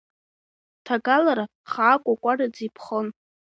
Ҭагалара 0.85 1.45
хаакәакәараӡа 1.71 2.59
иԥхон. 2.67 3.07